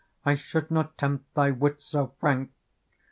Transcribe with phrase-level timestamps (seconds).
[0.25, 2.49] I should not tempt thy wit so frank.